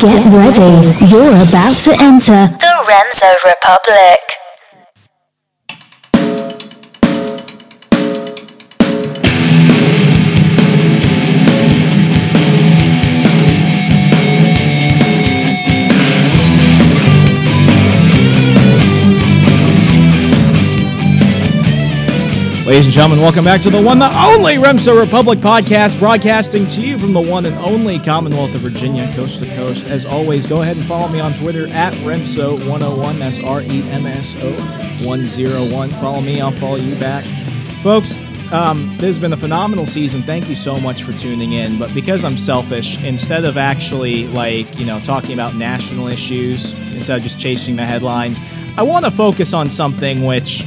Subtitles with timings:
[0.00, 0.94] Get ready.
[1.10, 4.20] You're about to enter the Remso Republic.
[22.68, 26.82] Ladies and gentlemen, welcome back to the one, the only Remso Republic podcast, broadcasting to
[26.82, 29.86] you from the one and only Commonwealth of Virginia, coast to coast.
[29.86, 33.18] As always, go ahead and follow me on Twitter at Remso101.
[33.18, 34.52] That's R E M S O
[35.06, 35.88] 101.
[35.92, 37.24] Follow me, I'll follow you back.
[37.82, 38.18] Folks,
[38.52, 40.20] um, this has been a phenomenal season.
[40.20, 41.78] Thank you so much for tuning in.
[41.78, 47.16] But because I'm selfish, instead of actually like, you know, talking about national issues, instead
[47.16, 48.42] of just chasing the headlines,
[48.76, 50.66] I want to focus on something which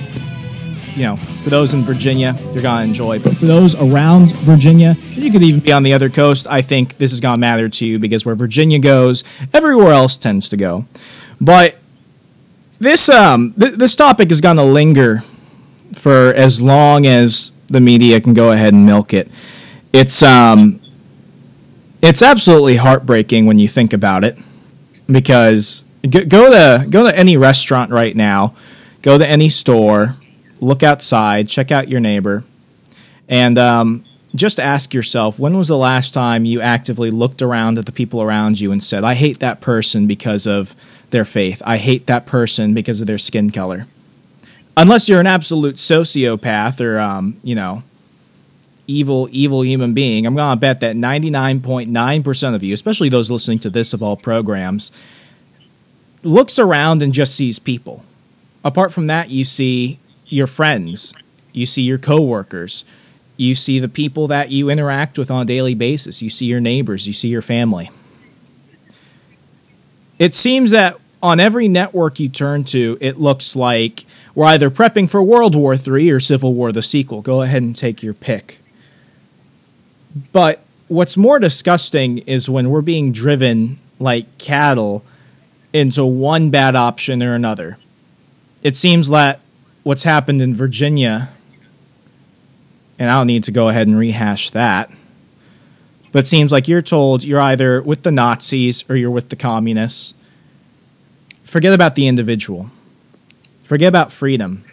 [0.95, 3.19] you know, for those in Virginia, you're going to enjoy.
[3.19, 6.97] But for those around Virginia, you could even be on the other coast, I think
[6.97, 9.23] this is going to matter to you because where Virginia goes,
[9.53, 10.85] everywhere else tends to go.
[11.39, 11.77] But
[12.79, 15.23] this um th- this topic is going to linger
[15.93, 19.29] for as long as the media can go ahead and milk it.
[19.93, 20.79] It's um
[22.01, 24.37] it's absolutely heartbreaking when you think about it
[25.07, 28.55] because go, go to go to any restaurant right now,
[29.03, 30.17] go to any store,
[30.61, 32.45] look outside, check out your neighbor,
[33.27, 37.85] and um, just ask yourself when was the last time you actively looked around at
[37.85, 40.75] the people around you and said, I hate that person because of
[41.09, 41.61] their faith.
[41.65, 43.87] I hate that person because of their skin color.
[44.77, 47.83] Unless you're an absolute sociopath or, um, you know,
[48.87, 53.59] evil, evil human being, I'm going to bet that 99.9% of you, especially those listening
[53.59, 54.93] to this of all programs,
[56.23, 58.05] looks around and just sees people.
[58.63, 59.99] Apart from that, you see
[60.31, 61.13] your friends,
[61.51, 62.85] you see your coworkers,
[63.37, 66.61] you see the people that you interact with on a daily basis, you see your
[66.61, 67.89] neighbors, you see your family.
[70.19, 75.09] It seems that on every network you turn to, it looks like we're either prepping
[75.09, 77.21] for World War III or Civil War the sequel.
[77.21, 78.59] Go ahead and take your pick.
[80.31, 85.05] But what's more disgusting is when we're being driven like cattle
[85.73, 87.77] into one bad option or another.
[88.63, 89.39] It seems that
[89.83, 91.29] what's happened in Virginia,
[92.99, 94.91] and I don't need to go ahead and rehash that.
[96.11, 99.35] But it seems like you're told you're either with the Nazis or you're with the
[99.35, 100.13] communists.
[101.43, 102.69] Forget about the individual.
[103.63, 104.65] Forget about freedom.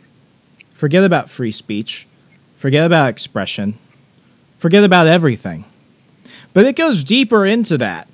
[0.75, 2.07] Forget about free speech.
[2.57, 3.79] Forget about expression.
[4.59, 5.65] Forget about everything.
[6.53, 8.09] But it goes deeper into that.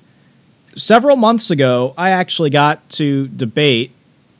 [0.76, 3.92] Several months ago, I actually got to debate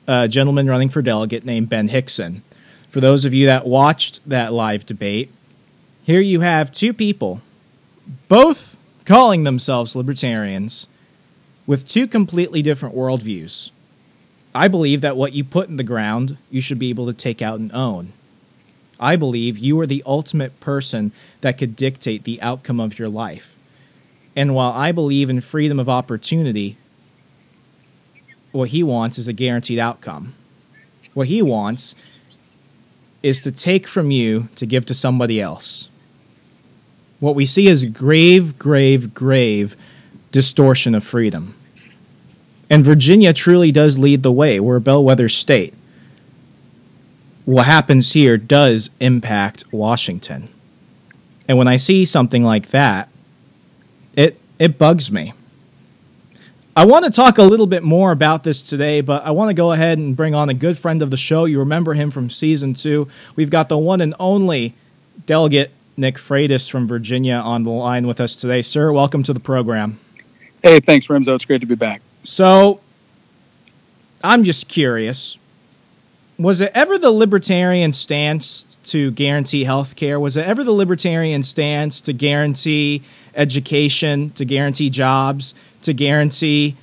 [0.06, 2.42] a gentleman running for delegate named Ben Hickson.
[2.88, 5.30] For those of you that watched that live debate,
[6.02, 7.40] here you have two people,
[8.28, 10.88] both calling themselves libertarians,
[11.66, 13.70] with two completely different worldviews.
[14.54, 17.42] I believe that what you put in the ground, you should be able to take
[17.42, 18.12] out and own.
[19.00, 23.56] I believe you are the ultimate person that could dictate the outcome of your life.
[24.36, 26.76] And while I believe in freedom of opportunity,
[28.54, 30.34] what he wants is a guaranteed outcome.
[31.12, 31.94] What he wants
[33.22, 35.88] is to take from you to give to somebody else.
[37.18, 39.76] What we see is grave, grave, grave
[40.30, 41.56] distortion of freedom.
[42.70, 44.60] And Virginia truly does lead the way.
[44.60, 45.74] We're a bellwether state.
[47.44, 50.48] What happens here does impact Washington.
[51.48, 53.08] And when I see something like that,
[54.14, 55.32] it it bugs me.
[56.76, 59.54] I want to talk a little bit more about this today, but I want to
[59.54, 61.44] go ahead and bring on a good friend of the show.
[61.44, 63.06] You remember him from season two.
[63.36, 64.74] We've got the one and only
[65.24, 68.60] delegate Nick Freitas from Virginia on the line with us today.
[68.60, 70.00] Sir, welcome to the program.
[70.64, 71.36] Hey, thanks, Remso.
[71.36, 72.02] It's great to be back.
[72.24, 72.80] So,
[74.24, 75.38] I'm just curious.
[76.36, 80.18] Was it ever the libertarian stance to guarantee health care?
[80.18, 83.02] Was it ever the libertarian stance to guarantee
[83.36, 86.76] education, to guarantee jobs, to guarantee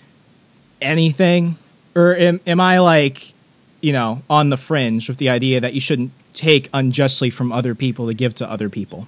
[0.82, 1.58] anything?
[1.96, 3.34] Or am, am I like,
[3.82, 7.76] you know, on the fringe with the idea that you shouldn't take unjustly from other
[7.76, 9.08] people to give to other people?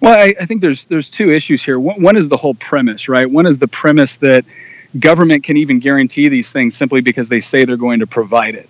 [0.00, 1.78] Well, I, I think there's there's two issues here.
[1.78, 3.30] One, one is the whole premise, right?
[3.30, 4.44] One is the premise that
[4.98, 8.68] government can even guarantee these things simply because they say they're going to provide it.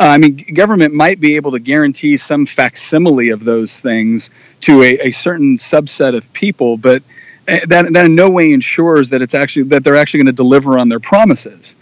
[0.00, 4.30] Uh, I mean, government might be able to guarantee some facsimile of those things
[4.62, 7.02] to a, a certain subset of people, but
[7.48, 10.32] Eh, that, that in no way ensures that it's actually that they're actually going to
[10.32, 11.74] deliver on their promises.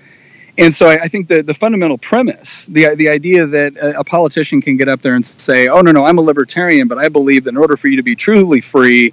[0.57, 4.61] And so I, I think the fundamental premise, the the idea that a, a, politician
[4.61, 7.45] can get up there and say, "Oh no, no, I'm a libertarian, but I believe
[7.45, 9.13] that in order for you to be truly free,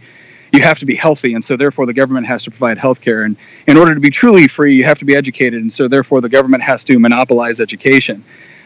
[0.51, 3.23] you have to be healthy, and so therefore the government has to provide health care.
[3.23, 3.35] And
[3.65, 6.29] in order to be truly free, you have to be educated, and so therefore the
[6.29, 8.23] government has to monopolize education.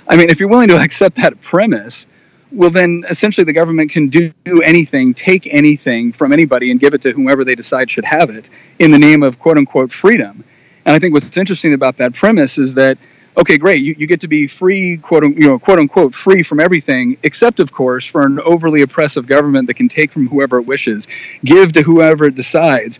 [0.07, 2.05] I mean, if you're willing to accept that premise,
[2.51, 7.01] well, then essentially the government can do anything, take anything from anybody, and give it
[7.03, 8.49] to whomever they decide should have it
[8.79, 10.43] in the name of quote unquote freedom.
[10.85, 12.97] And I think what's interesting about that premise is that
[13.37, 16.59] okay, great, you, you get to be free, quote, you know, quote unquote, free from
[16.59, 20.63] everything, except, of course, for an overly oppressive government that can take from whoever it
[20.63, 21.07] wishes,
[21.43, 22.99] give to whoever it decides.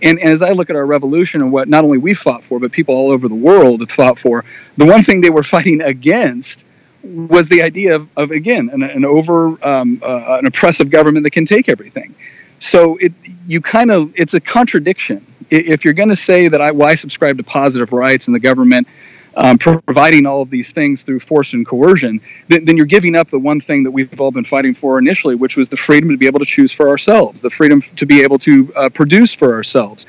[0.00, 2.60] And, and as I look at our revolution and what not only we fought for,
[2.60, 4.44] but people all over the world have fought for,
[4.76, 6.64] the one thing they were fighting against
[7.02, 11.30] was the idea of, of again, an, an over um, uh, an oppressive government that
[11.30, 12.14] can take everything.
[12.60, 13.12] So it
[13.46, 15.24] you kind of it's a contradiction.
[15.50, 18.40] If you're going to say that I, well, I subscribe to positive rights and the
[18.40, 18.86] government
[19.34, 23.30] um, providing all of these things through force and coercion, then, then, you're giving up
[23.30, 26.16] the one thing that we've all been fighting for initially, which was the freedom to
[26.16, 29.54] be able to choose for ourselves, the freedom to be able to uh, produce for
[29.54, 30.06] ourselves.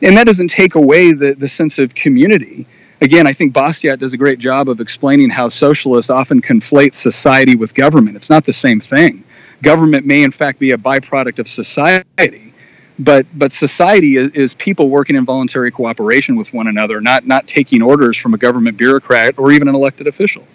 [0.00, 2.66] And that doesn't take away the, the sense of community.
[3.02, 7.56] Again, I think Bastiat does a great job of explaining how socialists often conflate society
[7.56, 8.16] with government.
[8.16, 9.24] It's not the same thing.
[9.60, 12.52] Government may, in fact, be a byproduct of society
[12.98, 17.46] but but society is, is, people working in voluntary cooperation with one another, not not
[17.46, 20.46] taking orders from a government bureaucrat or even an elected official.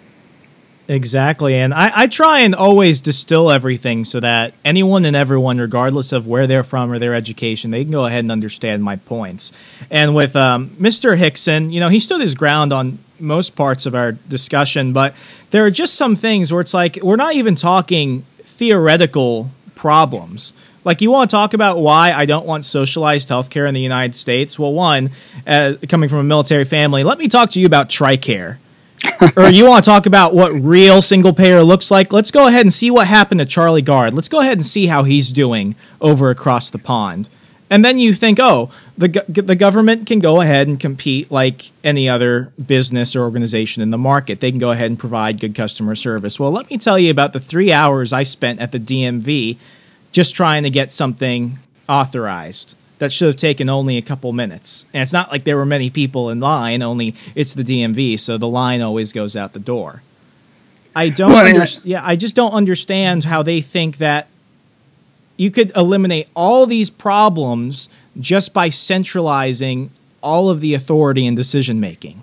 [0.90, 6.12] Exactly, and I, I try and always distill everything so that anyone and everyone, regardless
[6.12, 9.52] of where they're from or their education, they can go ahead and understand my points.
[9.90, 11.16] And with um, Mr.
[11.18, 15.14] Hickson, you know, he stood his ground on most parts of our discussion, but
[15.50, 20.54] there are just some things where it's like we're not even talking theoretical problems
[20.88, 24.16] like, you want to talk about why I don't want socialized healthcare in the United
[24.16, 24.58] States?
[24.58, 25.10] Well, one,
[25.46, 28.56] uh, coming from a military family, let me talk to you about TRICARE.
[29.36, 32.12] Or you want to talk about what real single payer looks like?
[32.12, 34.14] Let's go ahead and see what happened to Charlie Gard.
[34.14, 37.28] Let's go ahead and see how he's doing over across the pond.
[37.70, 42.08] And then you think, oh, the the government can go ahead and compete like any
[42.08, 44.40] other business or organization in the market.
[44.40, 46.40] They can go ahead and provide good customer service.
[46.40, 49.58] Well, let me tell you about the three hours I spent at the DMV
[50.12, 51.58] just trying to get something
[51.88, 54.84] authorized that should have taken only a couple minutes.
[54.92, 58.38] And it's not like there were many people in line, only it's the DMV, so
[58.38, 60.02] the line always goes out the door.
[60.94, 64.28] I don't well, under- yeah, I just don't understand how they think that
[65.36, 69.90] you could eliminate all these problems just by centralizing
[70.20, 72.22] all of the authority and decision making.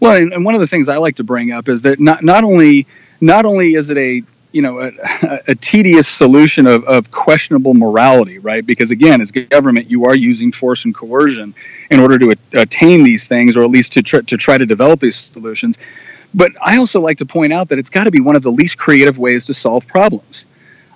[0.00, 2.22] Well, and, and one of the things I like to bring up is that not
[2.22, 2.86] not only
[3.20, 4.92] not only is it a you know a,
[5.48, 8.64] a tedious solution of, of questionable morality right?
[8.64, 11.54] Because again as government you are using force and coercion
[11.90, 15.00] in order to attain these things or at least to, tr- to try to develop
[15.00, 15.76] these solutions.
[16.34, 18.52] But i also like to point out that it's got to be one of the
[18.52, 20.44] least creative ways to solve problems.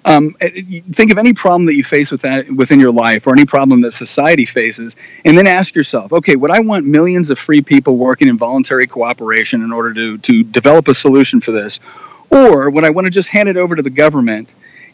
[0.03, 3.45] Um, think of any problem that you face with that, within your life or any
[3.45, 4.97] problem that society faces
[5.27, 8.87] and then ask yourself okay would i want millions of free people working in voluntary
[8.87, 11.81] cooperation in order to, to develop a solution for this
[12.31, 14.49] or would I want to just hand it over to the government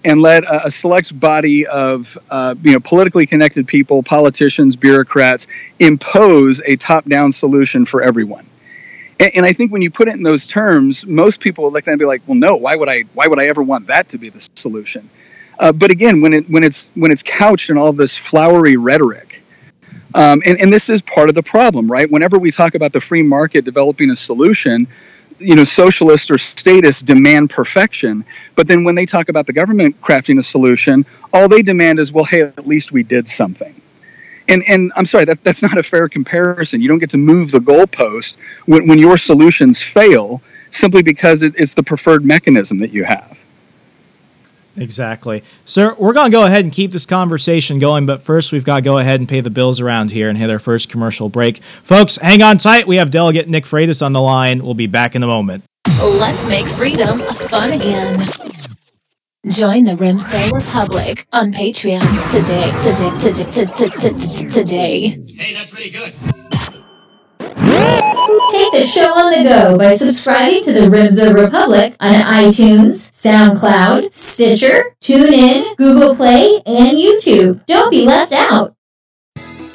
[0.05, 5.47] and let a, a select body of uh, you know politically connected people, politicians, bureaucrats,
[5.79, 8.47] impose a top-down solution for everyone?
[9.19, 11.85] And, and I think when you put it in those terms, most people would like
[11.85, 12.57] to be like, "Well, no.
[12.57, 13.03] Why would I?
[13.15, 15.09] Why would I ever want that to be the solution?"
[15.59, 19.43] Uh, but again, when it when it's when it's couched in all this flowery rhetoric,
[20.15, 22.11] um, and, and this is part of the problem, right?
[22.11, 24.87] Whenever we talk about the free market developing a solution,
[25.39, 28.25] you know, socialists or statists demand perfection,
[28.55, 32.11] but then when they talk about the government crafting a solution, all they demand is,
[32.13, 33.75] well, hey, at least we did something.
[34.49, 36.81] And, and I'm sorry, that, that's not a fair comparison.
[36.81, 40.41] You don't get to move the goalpost when, when your solutions fail
[40.71, 43.39] simply because it, it's the preferred mechanism that you have.
[44.77, 45.43] Exactly.
[45.65, 48.77] Sir, we're going to go ahead and keep this conversation going, but first we've got
[48.77, 51.59] to go ahead and pay the bills around here and hit our first commercial break.
[51.59, 52.87] Folks, hang on tight.
[52.87, 54.63] We have Delegate Nick Freitas on the line.
[54.63, 55.65] We'll be back in a moment.
[56.01, 58.19] Let's make freedom fun again.
[59.49, 65.09] Join the Remso Republic on Patreon today, today, today, today.
[65.37, 66.13] Hey, that's really good.
[67.55, 74.13] Take the show on the go by subscribing to the Remso Republic on iTunes, SoundCloud,
[74.13, 77.65] Stitcher, TuneIn, Google Play, and YouTube.
[77.67, 78.76] Don't be left out.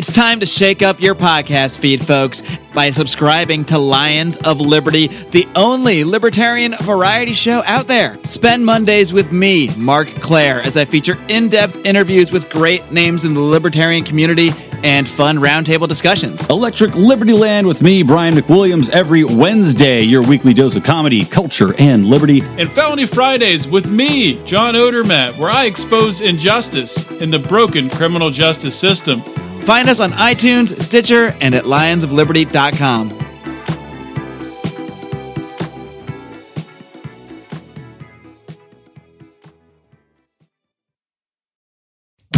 [0.02, 2.42] It's time to shake up your podcast feed, folks,
[2.74, 8.18] by subscribing to Lions of Liberty, the only libertarian variety show out there.
[8.24, 13.26] Spend Mondays with me, Marc Clair, as I feature in depth interviews with great names
[13.26, 14.50] in the libertarian community
[14.82, 16.48] and fun roundtable discussions.
[16.48, 21.76] Electric Liberty Land with me, Brian McWilliams, every Wednesday, your weekly dose of comedy, culture,
[21.78, 22.42] and liberty.
[22.58, 28.32] And Felony Fridays with me, John Odermatt, where I expose injustice in the broken criminal
[28.32, 29.22] justice system.
[29.64, 33.18] Find us on iTunes, Stitcher, and at lionsofliberty.com.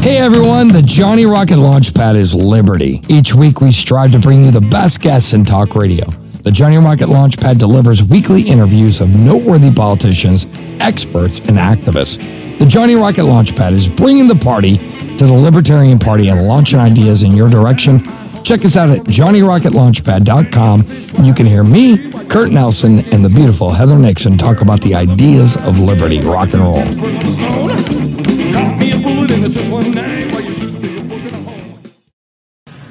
[0.04, 3.00] Hey everyone, the Johnny Rocket Launchpad is Liberty.
[3.08, 6.04] Each week we strive to bring you the best guests in talk radio.
[6.44, 10.46] The Johnny Rocket Launchpad delivers weekly interviews of noteworthy politicians,
[10.80, 12.18] experts, and activists.
[12.60, 14.78] The Johnny Rocket Launchpad is bringing the party
[15.18, 18.00] to the Libertarian Party and launching ideas in your direction.
[18.44, 23.98] Check us out at johnnyrocketlaunchpad.com you can hear me, Kurt Nelson, and the beautiful Heather
[23.98, 26.84] Nixon talk about the ideas of liberty, rock and roll.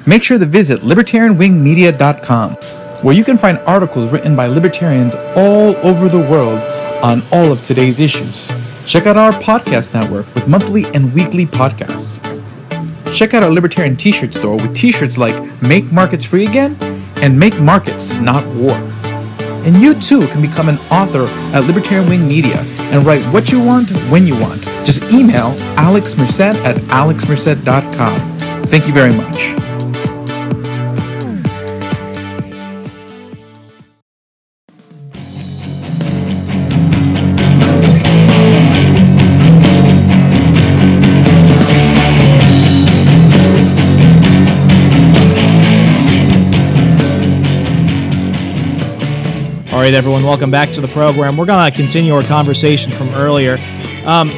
[0.05, 2.57] Make sure to visit libertarianwingmedia.com,
[3.03, 6.59] where you can find articles written by libertarians all over the world
[7.03, 8.51] on all of today's issues.
[8.85, 12.21] Check out our podcast network with monthly and weekly podcasts.
[13.13, 16.77] Check out our libertarian t shirt store with t shirts like Make Markets Free Again
[17.17, 18.75] and Make Markets Not War.
[19.65, 22.57] And you too can become an author at Libertarian Wing Media
[22.91, 24.63] and write what you want when you want.
[24.85, 28.63] Just email Alex Merced at alexmerced.com.
[28.63, 29.62] Thank you very much.
[49.83, 51.35] Right, everyone, welcome back to the program.
[51.35, 53.57] We're going to continue our conversation from earlier.
[54.05, 54.29] Um,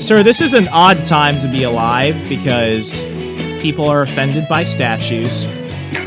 [0.00, 3.02] sir, this is an odd time to be alive because
[3.60, 5.48] people are offended by statues.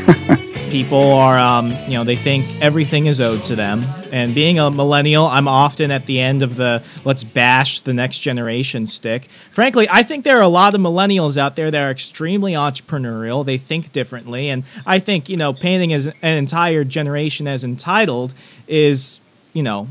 [0.70, 3.84] people are, um, you know, they think everything is owed to them.
[4.12, 8.18] And being a millennial, I'm often at the end of the let's bash the next
[8.18, 9.24] generation stick.
[9.50, 13.42] Frankly, I think there are a lot of millennials out there that are extremely entrepreneurial.
[13.44, 14.50] They think differently.
[14.50, 18.34] And I think, you know, painting as an entire generation as entitled
[18.68, 19.18] is,
[19.54, 19.88] you know,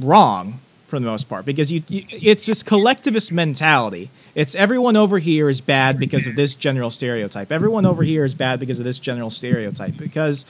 [0.00, 0.58] wrong
[0.88, 4.10] for the most part because you, you, it's this collectivist mentality.
[4.34, 7.52] It's everyone over here is bad because of this general stereotype.
[7.52, 9.96] Everyone over here is bad because of this general stereotype.
[9.96, 10.44] Because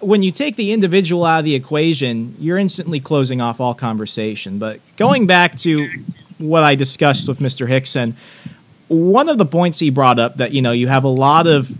[0.00, 4.58] when you take the individual out of the equation, you're instantly closing off all conversation.
[4.58, 5.88] But going back to
[6.38, 7.66] what I discussed with Mr.
[7.66, 8.16] Hickson,
[8.88, 11.76] one of the points he brought up that you know you have a lot of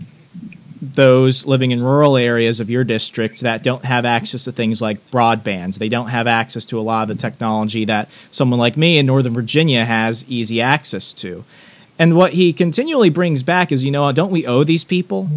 [0.81, 5.11] those living in rural areas of your district that don't have access to things like
[5.11, 5.77] broadband.
[5.77, 9.05] They don't have access to a lot of the technology that someone like me in
[9.05, 11.45] Northern Virginia has easy access to.
[11.99, 15.29] And what he continually brings back is, you know, don't we owe these people?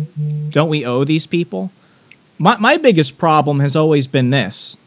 [0.51, 1.71] Don't we owe these people?
[2.43, 4.79] My, my biggest problem has always been this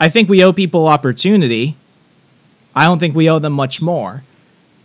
[0.00, 1.76] I think we owe people opportunity.
[2.74, 4.24] I don't think we owe them much more.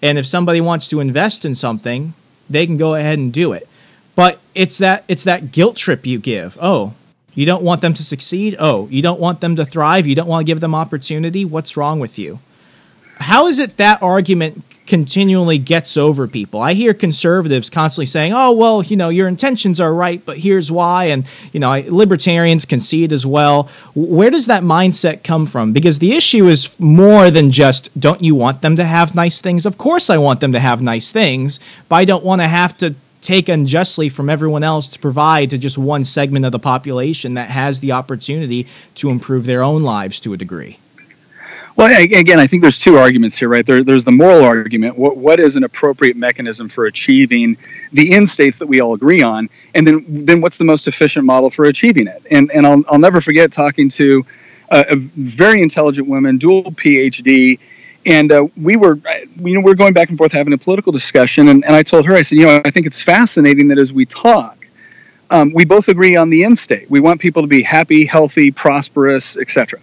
[0.01, 2.13] And if somebody wants to invest in something,
[2.49, 3.67] they can go ahead and do it.
[4.13, 6.57] But it's that it's that guilt trip you give.
[6.61, 6.93] Oh,
[7.33, 8.57] you don't want them to succeed?
[8.59, 10.05] Oh, you don't want them to thrive?
[10.05, 11.45] You don't want to give them opportunity?
[11.45, 12.39] What's wrong with you?
[13.19, 16.59] How is it that argument continually gets over people?
[16.59, 20.69] I hear conservatives constantly saying, "Oh, well, you know, your intentions are right, but here's
[20.69, 23.69] why." And, you know, libertarians concede as well.
[23.95, 25.71] Where does that mindset come from?
[25.71, 29.65] Because the issue is more than just don't you want them to have nice things?
[29.65, 32.75] Of course I want them to have nice things, but I don't want to have
[32.79, 37.35] to take unjustly from everyone else to provide to just one segment of the population
[37.35, 40.79] that has the opportunity to improve their own lives to a degree.
[41.75, 43.65] Well, again, I think there's two arguments here, right?
[43.65, 44.97] There, there's the moral argument.
[44.97, 47.57] What, what is an appropriate mechanism for achieving
[47.93, 49.49] the end states that we all agree on?
[49.73, 52.23] And then, then what's the most efficient model for achieving it?
[52.29, 54.25] And, and I'll, I'll never forget talking to
[54.69, 57.59] a, very intelligent woman, dual PhD,
[58.05, 58.99] and uh, we were
[59.37, 61.83] you know we were going back and forth having a political discussion and, and i
[61.83, 64.57] told her i said you know i think it's fascinating that as we talk
[65.29, 68.49] um, we both agree on the end state we want people to be happy healthy
[68.49, 69.79] prosperous etc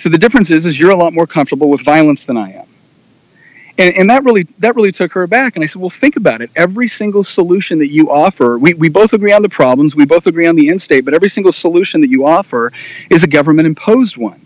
[0.00, 2.66] so the difference is is you're a lot more comfortable with violence than i am
[3.78, 6.40] and, and that really that really took her back and i said well think about
[6.42, 10.04] it every single solution that you offer we, we both agree on the problems we
[10.04, 12.72] both agree on the end state but every single solution that you offer
[13.08, 14.40] is a government imposed one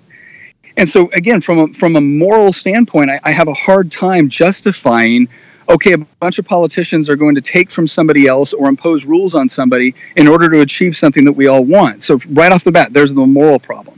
[0.77, 4.29] and so, again, from a, from a moral standpoint, I, I have a hard time
[4.29, 5.29] justifying
[5.67, 9.35] okay, a bunch of politicians are going to take from somebody else or impose rules
[9.35, 12.03] on somebody in order to achieve something that we all want.
[12.03, 13.94] So, right off the bat, there's the moral problem.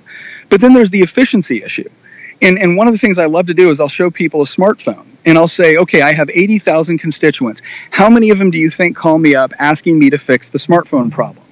[0.48, 1.88] But then there's the efficiency issue.
[2.42, 4.46] And, and one of the things I love to do is I'll show people a
[4.46, 5.06] smartphone.
[5.24, 7.62] and I'll say, okay, I have 80,000 constituents.
[7.90, 10.58] How many of them do you think call me up asking me to fix the
[10.58, 11.44] smartphone problem?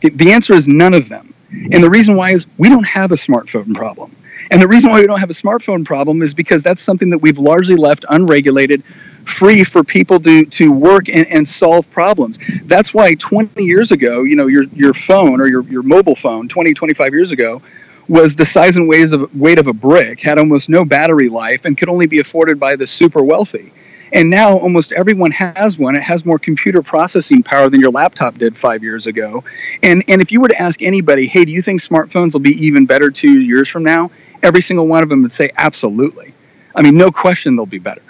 [0.00, 1.34] The answer is none of them.
[1.50, 4.14] And the reason why is we don't have a smartphone problem.
[4.50, 7.18] And the reason why we don't have a smartphone problem is because that's something that
[7.18, 8.84] we've largely left unregulated,
[9.24, 12.38] free for people to, to work and, and solve problems.
[12.64, 16.48] That's why 20 years ago, you know, your, your phone or your, your mobile phone,
[16.48, 17.60] 20, 25 years ago,
[18.08, 21.88] was the size and weight of, a brick, had almost no battery life, and could
[21.88, 23.72] only be afforded by the super wealthy.
[24.10, 25.94] And now almost everyone has one.
[25.94, 29.44] It has more computer processing power than your laptop did five years ago.
[29.82, 32.66] And, and if you were to ask anybody, hey, do you think smartphones will be
[32.66, 34.10] even better two years from now?
[34.42, 36.32] Every single one of them would say, absolutely.
[36.74, 38.02] I mean, no question they'll be better.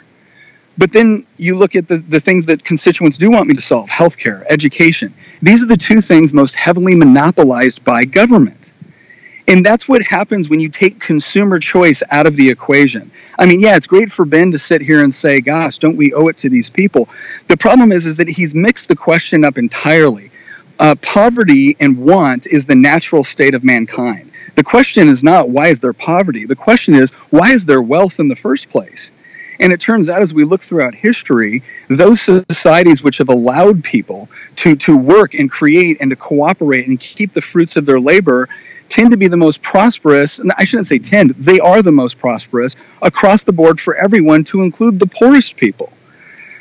[0.77, 3.89] But then you look at the, the things that constituents do want me to solve
[3.89, 5.13] healthcare, education.
[5.43, 8.58] These are the two things most heavily monopolized by government.
[9.49, 13.11] And that's what happens when you take consumer choice out of the equation.
[13.39, 16.13] I mean, yeah, it's great for Ben to sit here and say, gosh, don't we
[16.13, 17.09] owe it to these people?
[17.49, 20.31] The problem is, is that he's mixed the question up entirely.
[20.79, 24.31] Uh, poverty and want is the natural state of mankind.
[24.55, 26.45] The question is not why is there poverty?
[26.45, 29.11] The question is why is there wealth in the first place?
[29.61, 34.29] And it turns out, as we look throughout history, those societies which have allowed people
[34.57, 38.49] to, to work and create and to cooperate and keep the fruits of their labor
[38.89, 40.41] tend to be the most prosperous.
[40.57, 44.63] I shouldn't say tend, they are the most prosperous across the board for everyone, to
[44.63, 45.93] include the poorest people.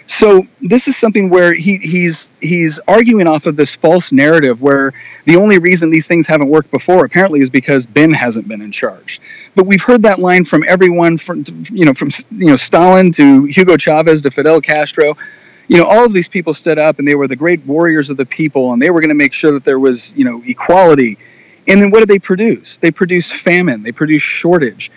[0.07, 4.93] So this is something where he, he's he's arguing off of this false narrative where
[5.25, 8.71] the only reason these things haven't worked before apparently is because Ben hasn't been in
[8.71, 9.19] charge.
[9.53, 13.43] But we've heard that line from everyone from you know from you know Stalin to
[13.45, 15.17] Hugo Chavez to Fidel Castro.
[15.67, 18.15] You know, all of these people stood up and they were the great warriors of
[18.15, 21.17] the people and they were going to make sure that there was, you know, equality.
[21.67, 22.77] And then what did they produce?
[22.77, 24.91] They produced famine, they produced shortage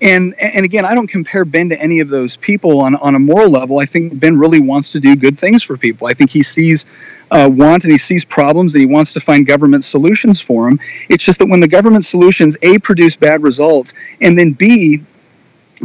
[0.00, 3.18] and and again, I don't compare Ben to any of those people on on a
[3.18, 3.78] moral level.
[3.78, 6.06] I think Ben really wants to do good things for people.
[6.06, 6.84] I think he sees
[7.30, 10.80] uh, want and he sees problems and he wants to find government solutions for them.
[11.08, 15.02] It's just that when the government solutions a produce bad results and then b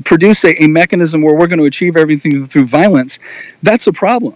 [0.04, 3.20] produce a, a mechanism where we're going to achieve everything through violence,
[3.64, 4.36] that's a problem.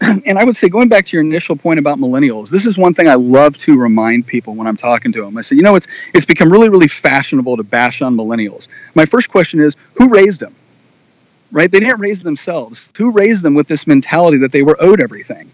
[0.26, 2.94] and I would say, going back to your initial point about millennials, this is one
[2.94, 5.36] thing I love to remind people when I'm talking to them.
[5.36, 8.68] I say, you know, it's it's become really, really fashionable to bash on millennials.
[8.94, 10.54] My first question is, who raised them?
[11.52, 11.70] Right?
[11.70, 12.88] They didn't raise themselves.
[12.94, 15.50] Who raised them with this mentality that they were owed everything?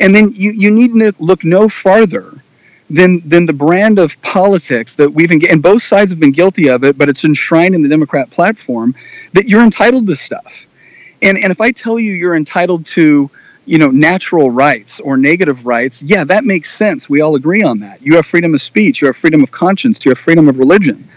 [0.00, 2.42] And then you, you need to look no farther
[2.88, 6.84] than than the brand of politics that we've and both sides have been guilty of
[6.84, 8.94] it, but it's enshrined in the Democrat platform
[9.32, 10.52] that you're entitled to stuff.
[11.20, 13.30] And and if I tell you you're entitled to
[13.64, 17.08] you know, natural rights or negative rights, yeah, that makes sense.
[17.08, 18.02] We all agree on that.
[18.02, 21.08] You have freedom of speech, you have freedom of conscience, you have freedom of religion.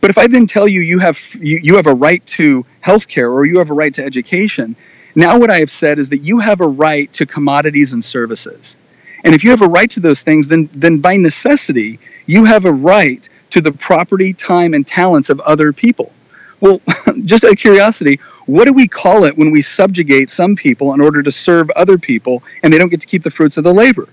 [0.00, 3.08] But if I then tell you you have you, you have a right to health
[3.08, 4.76] care or you have a right to education,
[5.14, 8.76] now what I have said is that you have a right to commodities and services.
[9.24, 12.66] And if you have a right to those things, then then by necessity, you have
[12.66, 16.12] a right to the property, time, and talents of other people.
[16.60, 16.80] Well,
[17.24, 21.00] just out of curiosity, what do we call it when we subjugate some people in
[21.00, 23.74] order to serve other people and they don't get to keep the fruits of the
[23.74, 24.08] labor?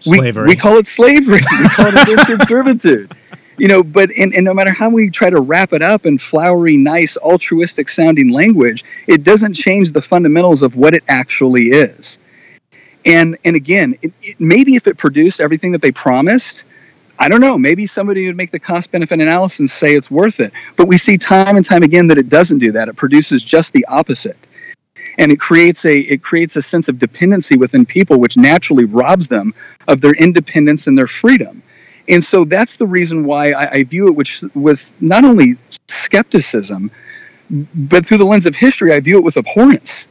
[0.00, 0.44] Slavery.
[0.44, 1.40] We, we call it slavery.
[1.40, 3.12] we call it servitude.
[3.58, 6.18] You know, but and, and no matter how we try to wrap it up in
[6.18, 12.18] flowery, nice, altruistic sounding language, it doesn't change the fundamentals of what it actually is.
[13.06, 16.64] And and again, it, it, maybe if it produced everything that they promised,
[17.18, 17.56] I don't know.
[17.56, 20.52] Maybe somebody would make the cost benefit analysis and say it's worth it.
[20.76, 22.88] But we see time and time again that it doesn't do that.
[22.88, 24.36] It produces just the opposite.
[25.18, 29.28] And it creates a it creates a sense of dependency within people, which naturally robs
[29.28, 29.54] them
[29.88, 31.62] of their independence and their freedom.
[32.08, 35.56] And so that's the reason why I, I view it, which was not only
[35.88, 36.90] skepticism,
[37.50, 40.04] but through the lens of history, I view it with abhorrence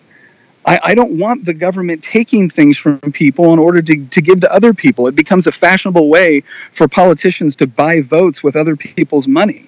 [0.66, 4.42] I, I, don't want the government taking things from people in order to, to give
[4.42, 5.08] to other people.
[5.08, 9.68] It becomes a fashionable way for politicians to buy votes with other people's money.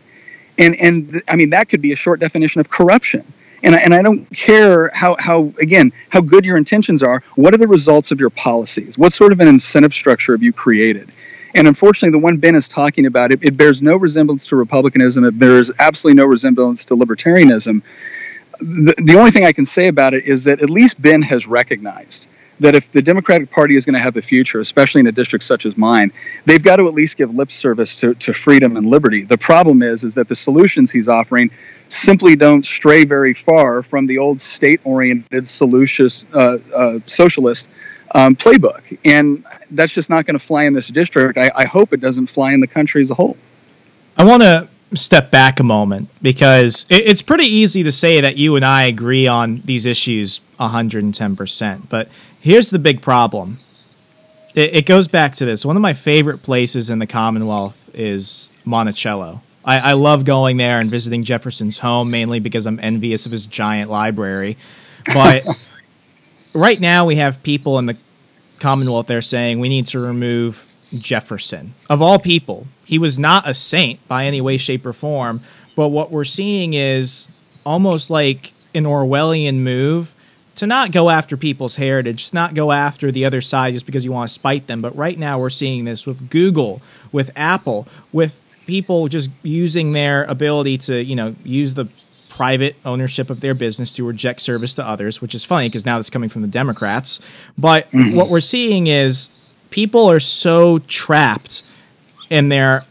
[0.57, 3.23] And, and I mean, that could be a short definition of corruption.
[3.63, 7.23] And I, and I don't care how, how, again, how good your intentions are.
[7.36, 8.97] What are the results of your policies?
[8.97, 11.12] What sort of an incentive structure have you created?
[11.55, 15.23] And unfortunately, the one Ben is talking about, it, it bears no resemblance to republicanism.
[15.25, 17.81] It bears absolutely no resemblance to libertarianism
[18.59, 22.27] the, only thing I can say about it is that at least Ben has recognized
[22.59, 25.45] that if the Democratic Party is going to have a future, especially in a district
[25.45, 26.11] such as mine,
[26.45, 29.23] they've got to at least give lip service to, to freedom and liberty.
[29.23, 31.51] The problem is, is that the solutions he's offering
[31.89, 37.67] simply don't stray very far from the old state-oriented uh, uh, socialist
[38.15, 41.37] um, playbook, and that's just not going to fly in this district.
[41.37, 43.37] I, I hope it doesn't fly in the country as a whole.
[44.17, 48.38] I want to step back a moment because it, it's pretty easy to say that
[48.38, 51.89] you and I agree on these issues 110%.
[51.89, 53.58] But here's the big problem
[54.56, 55.65] it, it goes back to this.
[55.65, 59.41] One of my favorite places in the Commonwealth is Monticello.
[59.63, 63.45] I, I love going there and visiting Jefferson's home mainly because I'm envious of his
[63.45, 64.58] giant library.
[65.06, 65.43] But
[66.56, 67.97] right now, we have people in the
[68.60, 71.73] Commonwealth there saying we need to remove Jefferson.
[71.89, 75.39] Of all people, he was not a saint by any way, shape, or form.
[75.76, 80.15] But what we're seeing is almost like an Orwellian move
[80.56, 84.04] to not go after people's heritage, to not go after the other side just because
[84.04, 84.82] you want to spite them.
[84.82, 90.23] But right now, we're seeing this with Google, with Apple, with people just using their
[90.23, 91.88] ability to, you know, use the
[92.32, 96.00] private ownership of their business to reject service to others, which is funny because now
[96.00, 97.21] it's coming from the Democrats.
[97.58, 98.15] But mm-hmm.
[98.15, 101.67] what we're seeing is people are so trapped
[102.30, 102.82] in their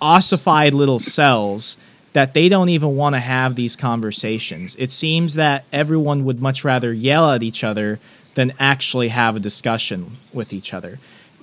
[0.00, 1.76] ossified little cells
[2.12, 4.74] that they don't even want to have these conversations.
[4.76, 8.00] It seems that everyone would much rather yell at each other
[8.34, 10.98] than actually have a discussion with each other.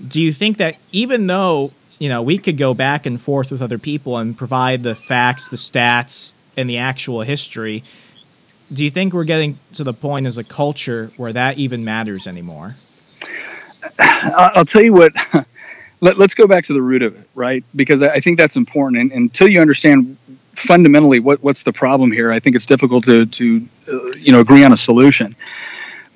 [0.05, 3.61] Do you think that even though, you know, we could go back and forth with
[3.61, 7.83] other people and provide the facts, the stats, and the actual history,
[8.71, 12.27] do you think we're getting to the point as a culture where that even matters
[12.27, 12.75] anymore?
[13.99, 15.13] I'll tell you what.
[16.01, 17.63] Let, us go back to the root of it, right?
[17.75, 19.01] Because I think that's important.
[19.01, 20.17] And, until you understand
[20.53, 24.39] fundamentally what, what's the problem here, I think it's difficult to, to uh, you know,
[24.39, 25.35] agree on a solution.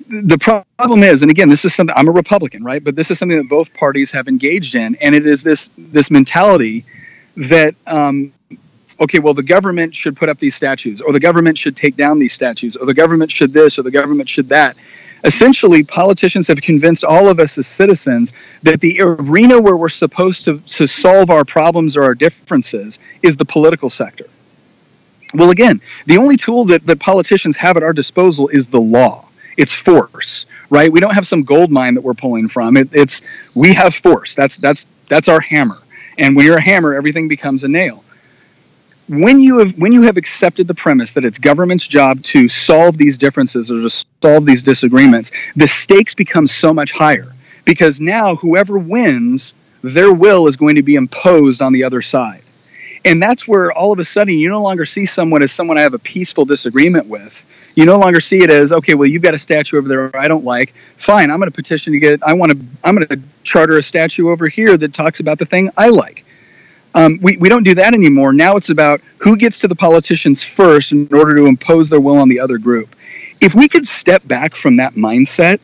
[0.08, 2.82] The problem is, and again, this is something I'm a Republican, right?
[2.82, 6.10] But this is something that both parties have engaged in, and it is this this
[6.10, 6.84] mentality
[7.36, 8.32] that um,
[9.00, 12.18] okay, well, the government should put up these statues, or the government should take down
[12.18, 14.76] these statues, or the government should this, or the government should that
[15.24, 20.44] essentially politicians have convinced all of us as citizens that the arena where we're supposed
[20.44, 24.26] to, to solve our problems or our differences is the political sector.
[25.34, 29.26] Well, again, the only tool that, that politicians have at our disposal is the law.
[29.56, 30.90] It's force, right?
[30.90, 32.76] We don't have some gold mine that we're pulling from.
[32.76, 33.20] It, it's
[33.54, 34.34] we have force.
[34.34, 35.76] That's that's that's our hammer.
[36.18, 38.02] And when you're a hammer, everything becomes a nail
[39.10, 42.96] when you have when you have accepted the premise that it's government's job to solve
[42.96, 43.90] these differences or to
[44.22, 47.32] solve these disagreements, the stakes become so much higher
[47.64, 52.42] because now whoever wins, their will is going to be imposed on the other side.
[53.04, 55.82] And that's where all of a sudden you no longer see someone as someone I
[55.82, 57.34] have a peaceful disagreement with.
[57.74, 60.28] You no longer see it as okay, well you've got a statue over there I
[60.28, 60.72] don't like.
[60.98, 63.82] Fine, I'm going to petition to get I want to I'm going to charter a
[63.82, 66.24] statue over here that talks about the thing I like
[66.94, 68.32] um, we, we don't do that anymore.
[68.32, 72.18] Now it's about who gets to the politicians first in order to impose their will
[72.18, 72.94] on the other group.
[73.40, 75.60] If we could step back from that mindset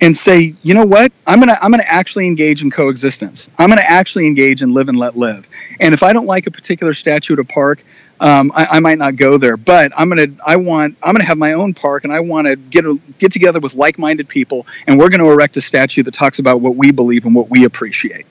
[0.00, 3.48] and say, you know what, I'm gonna I'm gonna actually engage in coexistence.
[3.58, 5.46] I'm gonna actually engage in live and let live.
[5.80, 7.84] And if I don't like a particular statue at a park,
[8.20, 9.56] um, I, I, might not go there.
[9.56, 12.56] But I'm gonna I want I'm gonna have my own park, and I want to
[12.56, 16.38] get a, get together with like-minded people, and we're to erect a statue that talks
[16.38, 18.26] about what we believe and what we appreciate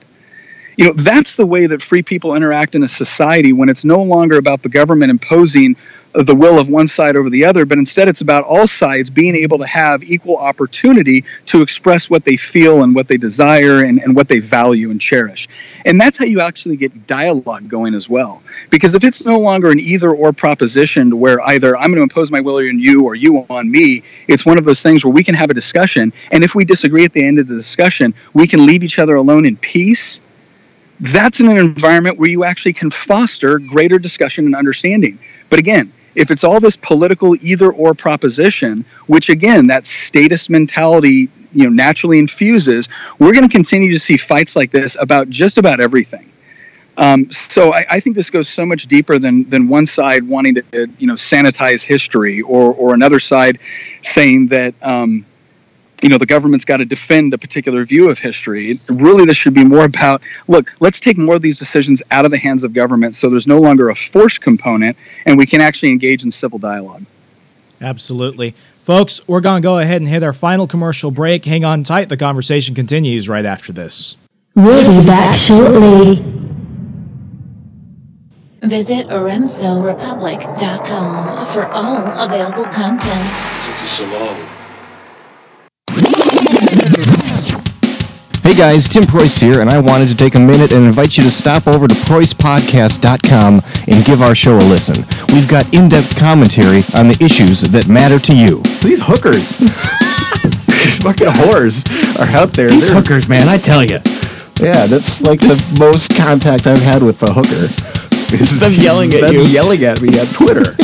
[0.76, 4.02] you know that's the way that free people interact in a society when it's no
[4.02, 5.76] longer about the government imposing
[6.14, 9.34] the will of one side over the other, but instead it's about all sides being
[9.34, 14.00] able to have equal opportunity to express what they feel and what they desire and,
[14.00, 15.48] and what they value and cherish.
[15.84, 18.42] And that's how you actually get dialogue going as well.
[18.70, 22.30] Because if it's no longer an either or proposition where either I'm going to impose
[22.30, 25.24] my will on you or you on me, it's one of those things where we
[25.24, 26.12] can have a discussion.
[26.30, 29.16] And if we disagree at the end of the discussion, we can leave each other
[29.16, 30.20] alone in peace
[31.00, 35.18] that's in an environment where you actually can foster greater discussion and understanding.
[35.50, 41.28] But again, if it's all this political either or proposition, which again, that statist mentality,
[41.52, 45.58] you know, naturally infuses, we're going to continue to see fights like this about just
[45.58, 46.30] about everything.
[46.96, 50.54] Um, so I, I, think this goes so much deeper than than one side wanting
[50.54, 53.58] to, you know, sanitize history, or or another side
[54.02, 54.74] saying that.
[54.80, 55.26] Um,
[56.04, 58.78] you know the government's got to defend a particular view of history.
[58.90, 60.70] Really, this should be more about look.
[60.78, 63.58] Let's take more of these decisions out of the hands of government, so there's no
[63.58, 67.06] longer a force component, and we can actually engage in civil dialogue.
[67.80, 68.50] Absolutely.
[68.50, 71.46] Folks, we're going to go ahead and hit our final commercial break.
[71.46, 72.10] Hang on tight.
[72.10, 74.18] The conversation continues right after this.
[74.54, 76.16] We'll be back shortly.
[78.60, 84.53] Visit RemsoRepublic.com for all available content.
[88.44, 91.22] Hey guys, Tim Preuss here, and I wanted to take a minute and invite you
[91.24, 94.96] to stop over to PreussPodcast.com and give our show a listen.
[95.32, 98.60] We've got in depth commentary on the issues that matter to you.
[98.82, 99.56] These hookers,
[101.02, 101.88] fucking whores,
[102.20, 102.68] are out there.
[102.68, 104.00] These They're, hookers, man, I tell you.
[104.60, 107.72] Yeah, that's like the most contact I've had with a hooker.
[108.34, 109.42] is Them yelling at them you.
[109.44, 110.76] yelling at me on Twitter.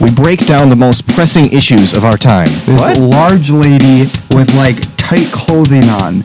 [0.00, 2.48] We break down the most pressing issues of our time.
[2.64, 6.22] This large lady with like tight clothing on.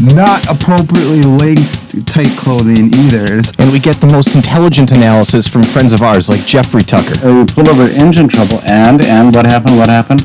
[0.00, 3.42] Not appropriately linked tight clothing either.
[3.58, 7.18] And we get the most intelligent analysis from friends of ours like Jeffrey Tucker.
[7.26, 9.76] Uh, we pulled over engine trouble, and and what happened?
[9.76, 10.22] What happened?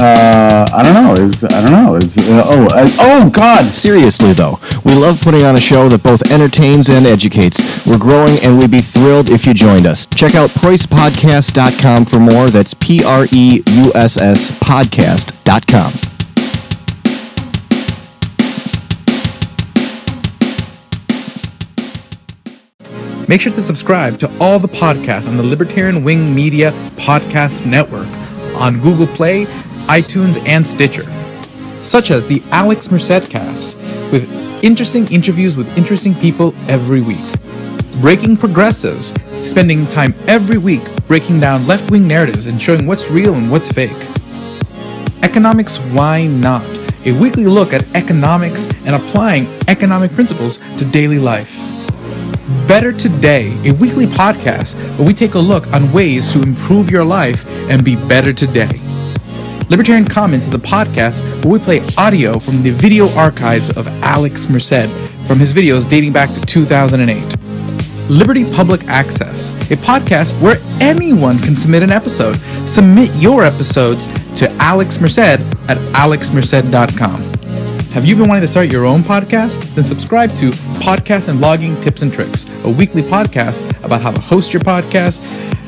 [0.00, 1.26] Uh, I don't know.
[1.26, 1.96] It's I don't know.
[1.96, 3.64] It's uh, oh uh, oh God.
[3.74, 7.84] Seriously, though, we love putting on a show that both entertains and educates.
[7.86, 10.06] We're growing, and we'd be thrilled if you joined us.
[10.06, 12.48] Check out Preusspodcast.com for more.
[12.48, 16.09] That's P R E U S S podcast.com.
[23.30, 28.08] Make sure to subscribe to all the podcasts on the Libertarian Wing Media Podcast Network
[28.60, 29.44] on Google Play,
[29.86, 31.08] iTunes, and Stitcher,
[31.80, 33.76] such as the Alex Merced Cast,
[34.10, 34.28] with
[34.64, 37.24] interesting interviews with interesting people every week.
[38.00, 43.34] Breaking Progressives, spending time every week breaking down left wing narratives and showing what's real
[43.34, 43.92] and what's fake.
[45.22, 46.66] Economics Why Not?
[47.06, 51.69] A weekly look at economics and applying economic principles to daily life.
[52.66, 57.04] Better Today, a weekly podcast where we take a look on ways to improve your
[57.04, 58.80] life and be better today.
[59.68, 64.48] Libertarian Comments is a podcast where we play audio from the video archives of Alex
[64.48, 64.90] Merced
[65.26, 67.24] from his videos dating back to 2008.
[68.10, 72.36] Liberty Public Access, a podcast where anyone can submit an episode.
[72.68, 74.06] Submit your episodes
[74.38, 77.39] to Alex Merced at alexmerced.com.
[77.92, 79.74] Have you been wanting to start your own podcast?
[79.74, 84.20] Then subscribe to Podcast and Logging Tips and Tricks, a weekly podcast about how to
[84.20, 85.18] host your podcast,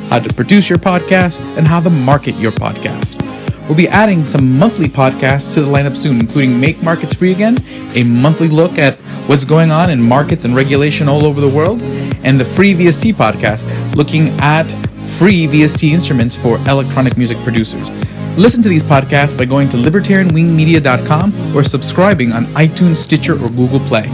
[0.09, 3.21] how to produce your podcast, and how to market your podcast.
[3.67, 7.57] We'll be adding some monthly podcasts to the lineup soon, including Make Markets Free Again,
[7.97, 8.95] a monthly look at
[9.27, 11.83] what's going on in markets and regulation all over the world,
[12.23, 14.71] and the Free VST podcast, looking at
[15.19, 17.91] free VST instruments for electronic music producers.
[18.37, 23.81] Listen to these podcasts by going to libertarianwingmedia.com or subscribing on iTunes, Stitcher, or Google
[23.81, 24.05] Play.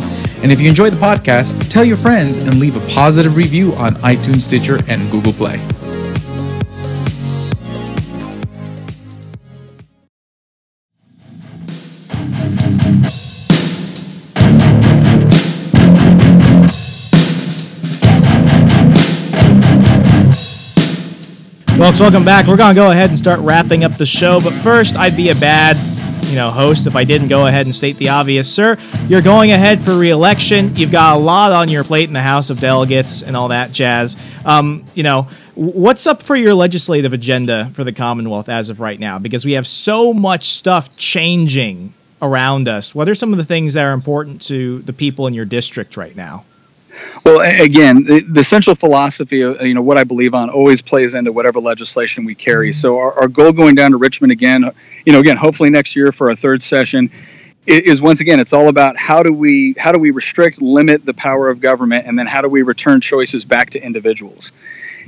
[0.43, 3.95] And if you enjoy the podcast, tell your friends and leave a positive review on
[3.97, 5.78] iTunes, Stitcher, and Google Play.
[21.88, 22.46] Folks, welcome back.
[22.46, 25.31] We're going to go ahead and start wrapping up the show, but first, I'd be
[25.31, 25.74] a bad,
[26.27, 28.53] you know, host if I didn't go ahead and state the obvious.
[28.53, 30.77] Sir, you're going ahead for re-election.
[30.77, 33.72] You've got a lot on your plate in the House of Delegates and all that
[33.72, 34.18] jazz.
[34.44, 39.01] Um, you know, what's up for your legislative agenda for the Commonwealth as of right
[39.01, 39.18] now?
[39.18, 42.94] Because we have so much stuff changing around us.
[42.94, 45.96] What are some of the things that are important to the people in your district
[45.96, 46.44] right now?
[47.25, 51.15] Well, again, the, the central philosophy of you know what I believe on always plays
[51.15, 52.73] into whatever legislation we carry.
[52.73, 54.71] So our, our goal going down to Richmond again,
[55.05, 57.11] you know, again, hopefully next year for our third session,
[57.67, 61.15] is once again it's all about how do we how do we restrict, limit the
[61.15, 64.53] power of government, and then how do we return choices back to individuals.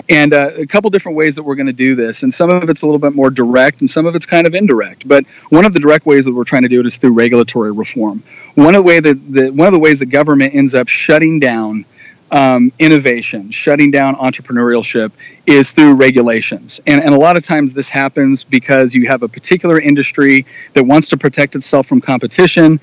[0.09, 2.69] And uh, a couple different ways that we're going to do this, and some of
[2.69, 5.07] it's a little bit more direct, and some of it's kind of indirect.
[5.07, 7.73] But one of the direct ways that we're trying to do it is through regulatory
[7.73, 8.23] reform.
[8.55, 11.39] One of the way that the, one of the ways that government ends up shutting
[11.39, 11.85] down
[12.33, 15.13] um, innovation, shutting down entrepreneurship
[15.47, 16.81] is through regulations.
[16.87, 20.85] And, and a lot of times this happens because you have a particular industry that
[20.85, 22.81] wants to protect itself from competition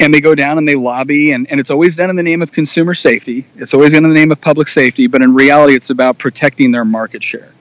[0.00, 2.40] and they go down and they lobby and, and it's always done in the name
[2.40, 3.44] of consumer safety.
[3.56, 6.72] It's always done in the name of public safety, but in reality it's about protecting
[6.72, 7.52] their market share.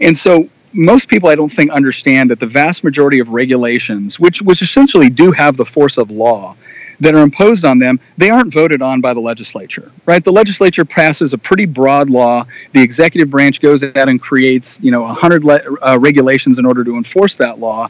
[0.00, 4.42] And so most people I don't think understand that the vast majority of regulations, which
[4.42, 6.56] which essentially do have the force of law,
[7.00, 10.24] that are imposed on them, they aren't voted on by the legislature, right?
[10.24, 12.46] The legislature passes a pretty broad law.
[12.72, 16.84] The executive branch goes out and creates, you know, 100 le- uh, regulations in order
[16.84, 17.88] to enforce that law.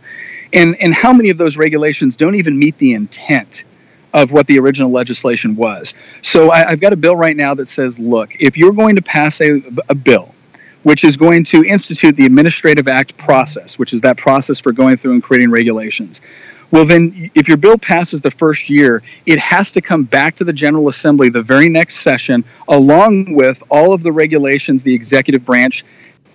[0.52, 3.64] And, and how many of those regulations don't even meet the intent
[4.14, 5.92] of what the original legislation was?
[6.22, 9.02] So I, I've got a bill right now that says, look, if you're going to
[9.02, 10.34] pass a, a bill,
[10.84, 14.96] which is going to institute the Administrative Act process, which is that process for going
[14.96, 16.20] through and creating regulations.
[16.70, 20.44] Well, then, if your bill passes the first year, it has to come back to
[20.44, 25.44] the General Assembly the very next session, along with all of the regulations the executive
[25.44, 25.84] branch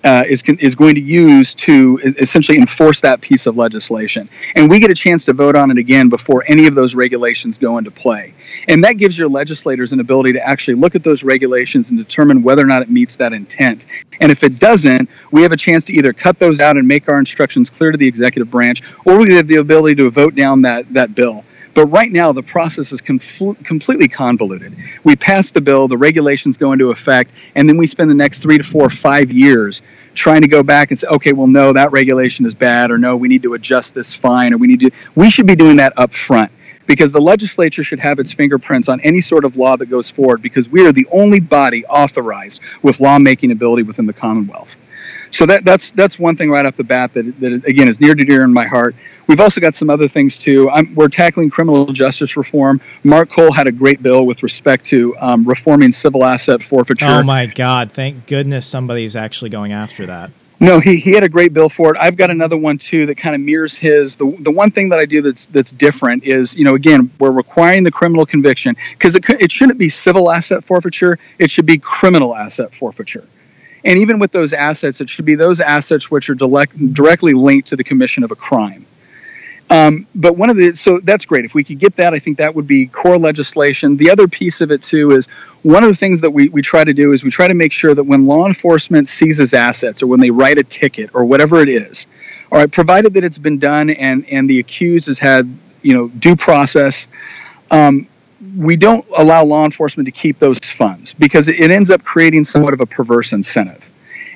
[0.03, 4.29] uh, is is going to use to essentially enforce that piece of legislation.
[4.55, 7.57] And we get a chance to vote on it again before any of those regulations
[7.57, 8.33] go into play.
[8.67, 12.43] And that gives your legislators an ability to actually look at those regulations and determine
[12.43, 13.85] whether or not it meets that intent.
[14.21, 17.07] And if it doesn't, we have a chance to either cut those out and make
[17.09, 20.63] our instructions clear to the executive branch, or we have the ability to vote down
[20.63, 21.43] that, that bill.
[21.79, 24.75] But right now, the process is completely convoluted.
[25.05, 28.39] We pass the bill, the regulations go into effect, and then we spend the next
[28.39, 29.81] three to four, five years
[30.13, 33.15] trying to go back and say, okay, well, no, that regulation is bad, or no,
[33.15, 34.91] we need to adjust this fine, or we need to.
[35.15, 36.51] We should be doing that up front
[36.85, 40.41] because the legislature should have its fingerprints on any sort of law that goes forward
[40.41, 44.75] because we are the only body authorized with lawmaking ability within the Commonwealth.
[45.31, 48.15] So that, that's that's one thing right off the bat that, that again is near
[48.15, 48.95] to dear in my heart.
[49.29, 50.71] We've also got some other things too.
[50.71, 52.81] I'm, we're tackling criminal justice reform.
[53.03, 57.05] Mark Cole had a great bill with respect to um, reforming civil asset forfeiture.
[57.05, 57.91] Oh my God!
[57.91, 60.31] Thank goodness somebody's actually going after that.
[60.59, 61.99] No, he, he had a great bill for it.
[62.01, 64.15] I've got another one too that kind of mirrors his.
[64.15, 67.29] The, the one thing that I do that's that's different is, you know, again, we're
[67.29, 71.19] requiring the criminal conviction because it, it shouldn't be civil asset forfeiture.
[71.37, 73.27] It should be criminal asset forfeiture.
[73.85, 77.67] And even with those assets, it should be those assets which are direct, directly linked
[77.67, 78.87] to the commission of a crime.
[79.69, 81.45] Um, but one of the so that's great.
[81.45, 83.97] If we could get that, I think that would be core legislation.
[83.97, 85.27] The other piece of it too is
[85.61, 87.71] one of the things that we, we try to do is we try to make
[87.71, 91.61] sure that when law enforcement seizes assets or when they write a ticket or whatever
[91.61, 92.07] it is,
[92.51, 95.45] all right, provided that it's been done and and the accused has had
[95.83, 97.05] you know due process,
[97.69, 98.07] um,
[98.57, 102.73] we don't allow law enforcement to keep those funds because it, ends up creating somewhat
[102.73, 103.83] of a perverse incentive.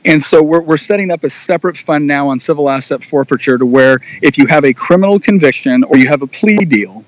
[0.06, 3.66] And so we're, we're setting up a separate fund now on civil asset forfeiture to
[3.66, 7.06] where if you have a criminal conviction or you have a plea deal,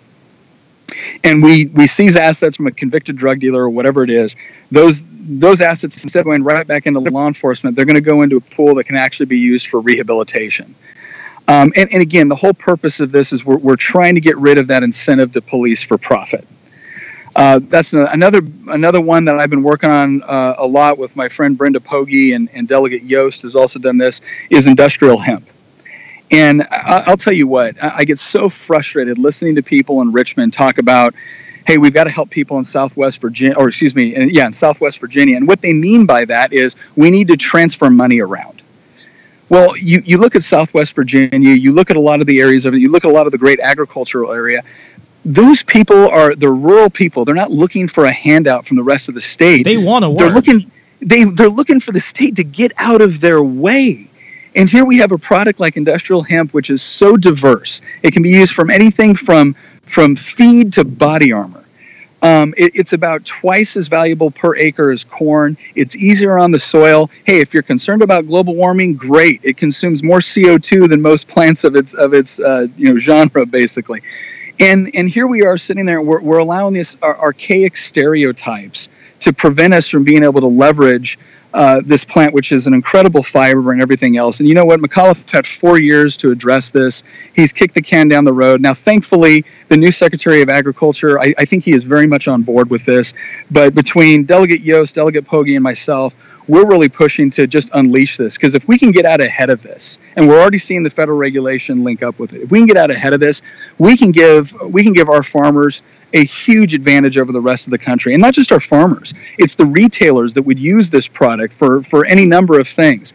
[1.24, 4.36] and we, we seize assets from a convicted drug dealer or whatever it is,
[4.72, 8.22] those those assets instead of going right back into law enforcement, they're going to go
[8.22, 10.76] into a pool that can actually be used for rehabilitation.
[11.48, 14.38] Um, and, and again, the whole purpose of this is we're, we're trying to get
[14.38, 16.48] rid of that incentive to police for profit.
[17.36, 21.28] Uh, that's another another one that I've been working on uh, a lot with my
[21.28, 25.46] friend Brenda Pogge and, and, Delegate Yost has also done this is industrial hemp.
[26.32, 30.54] And I, will tell you what, I get so frustrated listening to people in Richmond
[30.54, 31.14] talk about,
[31.68, 35.00] hey, we've got to help people in Southwest Virginia, or excuse me, yeah, in Southwest
[35.00, 35.36] Virginia.
[35.36, 38.62] And what they mean by that is we need to transfer money around.
[39.50, 42.66] Well, you, you look at Southwest Virginia, you look at a lot of the areas
[42.66, 44.64] of it, you look at a lot of the great agricultural area
[45.26, 47.26] those people are the rural people.
[47.26, 49.64] They're not looking for a handout from the rest of the state.
[49.64, 50.20] They want to work.
[50.20, 50.72] They're looking.
[51.02, 54.08] They they're looking for the state to get out of their way.
[54.56, 57.82] And here we have a product like industrial hemp, which is so diverse.
[58.04, 61.66] It can be used from anything from from feed to body armor.
[62.22, 65.58] Um, it, it's about twice as valuable per acre as corn.
[65.76, 67.12] It's easier on the soil.
[67.24, 69.42] Hey, if you're concerned about global warming, great.
[69.44, 73.46] It consumes more CO2 than most plants of its of its uh, you know genre,
[73.46, 74.02] basically.
[74.60, 76.02] And and here we are sitting there.
[76.02, 78.90] We're, we're allowing these archaic stereotypes
[79.22, 81.18] to prevent us from being able to leverage
[81.54, 84.42] uh, this plant, which is an incredible fiber and everything else.
[84.42, 84.82] And you know what?
[84.82, 87.04] McAuliffe had four years to address this.
[87.34, 88.60] He's kicked the can down the road.
[88.60, 92.42] Now, thankfully, the new Secretary of Agriculture, I, I think he is very much on
[92.42, 93.14] board with this.
[93.50, 96.14] But between Delegate Yost, Delegate Pogge, and myself,
[96.48, 98.36] we're really pushing to just unleash this.
[98.36, 101.18] Because if we can get out ahead of this and we're already seeing the federal
[101.18, 103.42] regulation link up with it if we can get out ahead of this
[103.80, 105.82] we can give we can give our farmers
[106.14, 108.14] a huge advantage over the rest of the country.
[108.14, 112.06] And not just our farmers it's the retailers that would use this product for for
[112.06, 113.14] any number of things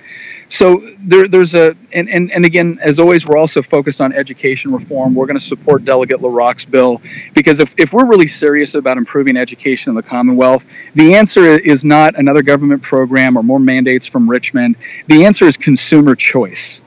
[0.51, 4.73] so there, there's a and, and, and again as always we're also focused on education
[4.73, 5.15] reform.
[5.15, 7.01] We're going to support delegate larock's bill
[7.35, 11.85] because if, if we're really serious about improving education in the commonwealth the answer is
[11.85, 14.75] not another government program or more mandates from richmond.
[15.07, 16.81] The answer is consumer choice.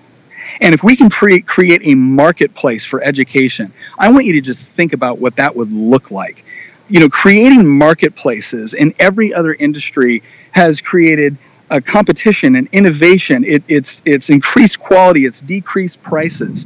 [0.59, 4.61] And if we can pre- create a marketplace for education i want you to just
[4.61, 6.43] think about what that would look like.
[6.89, 10.21] You know creating marketplaces in every other industry
[10.51, 11.37] has created
[11.69, 13.43] uh, competition and innovation.
[13.43, 15.25] It, it's it's increased quality.
[15.25, 16.65] It's decreased prices.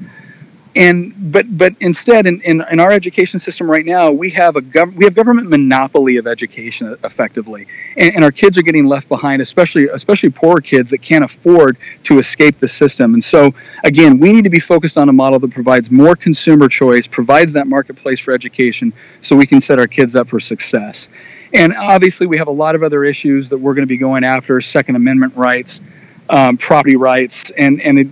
[0.76, 4.62] And but but instead, in, in, in our education system right now, we have a
[4.62, 9.10] gov- we have government monopoly of education effectively, and, and our kids are getting left
[9.10, 13.16] behind, especially especially poor kids that can't afford to escape the system.
[13.16, 16.70] And so again, we need to be focused on a model that provides more consumer
[16.70, 21.10] choice, provides that marketplace for education, so we can set our kids up for success.
[21.54, 24.24] And obviously, we have a lot of other issues that we're going to be going
[24.24, 25.82] after Second Amendment rights,
[26.30, 27.50] um, property rights.
[27.52, 28.08] And, and it,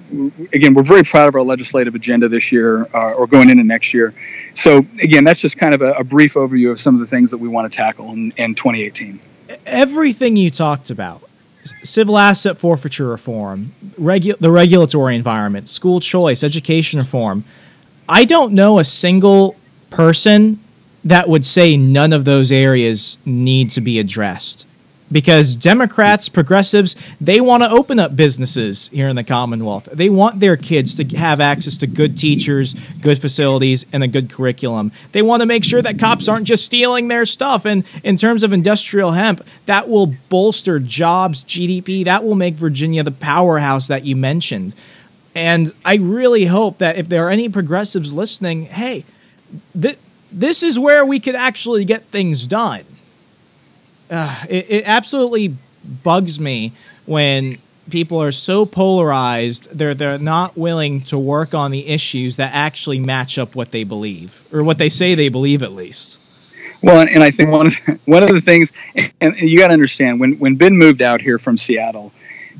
[0.53, 3.93] again, we're very proud of our legislative agenda this year uh, or going into next
[3.93, 4.13] year.
[4.55, 7.31] So, again, that's just kind of a, a, brief overview of some of the things
[7.31, 9.19] that we want to tackle in, in 2018.
[9.65, 11.21] Everything you talked about
[11.83, 17.43] civil asset forfeiture reform, regu- the regulatory environment, school choice, education reform.
[18.07, 19.55] I don't know a single
[19.89, 20.59] person
[21.05, 24.67] that would say none of those areas need to be addressed.
[25.11, 29.87] because Democrats, progressives, they want to open up businesses here in the Commonwealth.
[29.93, 34.31] They want their kids to have access to good teachers, good facilities, and a good
[34.31, 34.91] curriculum.
[35.11, 37.65] They want to make sure that cops aren't just stealing their stuff.
[37.65, 42.03] And in terms of industrial hemp, that will bolster jobs, GDP.
[42.03, 44.73] That will make Virginia the powerhouse that you mentioned.
[45.35, 49.05] And I really hope that if there are any progressives listening, hey,
[49.79, 49.99] th-
[50.35, 52.83] this is where we could actually get things done.
[54.11, 55.55] Uh, it, it absolutely
[56.03, 56.73] bugs me
[57.05, 57.57] when
[57.89, 62.99] people are so polarized they're they're not willing to work on the issues that actually
[62.99, 66.19] match up what they believe or what they say they believe at least.
[66.81, 67.75] Well and, i think one of
[68.05, 71.21] one of the things and, and you got to understand when when ben moved out
[71.21, 72.11] here from seattle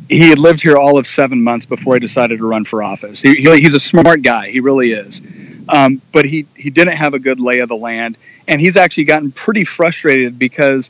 [0.08, 3.22] he had lived here all of seven months before he decided to run for office.
[3.22, 4.52] He, he, he's a smart guy.
[4.52, 5.22] He really is
[5.70, 9.06] um, but he he didn't have a good lay of the land and he's actually
[9.06, 10.90] gotten pretty frustrated because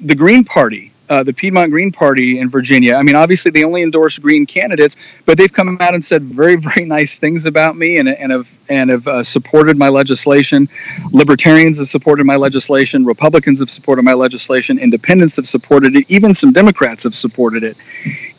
[0.00, 2.94] the Green Party, uh, the Piedmont Green Party in Virginia.
[2.94, 6.56] I mean, obviously they only endorse Green candidates, but they've come out and said very,
[6.70, 10.68] very nice things about me and, and have and have uh, supported my legislation.
[11.12, 13.04] Libertarians have supported my legislation.
[13.04, 14.78] Republicans have supported my legislation.
[14.78, 16.10] Independents have supported it.
[16.10, 17.76] Even some Democrats have supported it.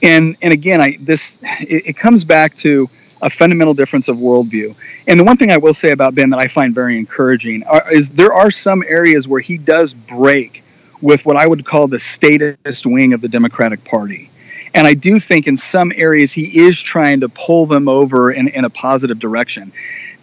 [0.01, 2.89] And and again, I this it, it comes back to
[3.23, 4.75] a fundamental difference of worldview.
[5.07, 7.91] And the one thing I will say about Ben that I find very encouraging are,
[7.91, 10.63] is there are some areas where he does break
[11.01, 14.29] with what I would call the statist wing of the Democratic Party.
[14.73, 18.47] And I do think in some areas he is trying to pull them over in,
[18.47, 19.71] in a positive direction.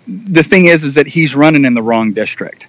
[0.07, 2.67] The thing is, is that he's running in the wrong district.